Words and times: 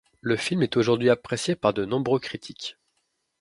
Le 0.21 0.35
film 0.35 0.63
est 0.63 0.77
aujourd'hui 0.77 1.11
apprécié 1.11 1.53
par 1.55 1.75
de 1.75 1.85
nombreux 1.85 2.17
critiques. 2.17 2.75